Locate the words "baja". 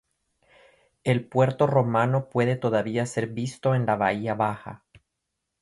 4.33-4.83